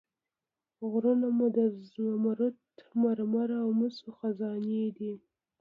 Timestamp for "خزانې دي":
4.17-5.13